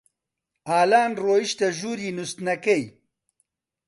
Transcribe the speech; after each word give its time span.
ئالان 0.67 1.11
ڕۆیشتە 1.25 1.67
ژووری 1.77 2.09
نووستنەکەی. 2.17 2.83